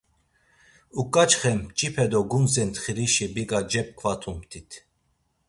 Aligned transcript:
Uǩaçxe 0.99 1.51
mç̌ipe 1.59 2.05
do 2.11 2.21
gundze 2.29 2.63
ntxirişi 2.67 3.25
biga 3.33 3.59
cep̌ǩvatumt̆it. 3.71 4.69